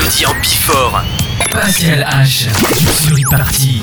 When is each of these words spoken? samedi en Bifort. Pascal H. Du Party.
samedi 0.00 0.24
en 0.24 0.40
Bifort. 0.40 1.04
Pascal 1.52 2.06
H. 2.08 2.48
Du 3.08 3.22
Party. 3.24 3.82